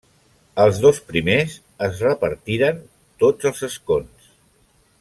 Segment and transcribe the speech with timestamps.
[0.61, 1.57] Els dos primers
[1.89, 2.81] es repartiren
[3.25, 4.33] tots els escons.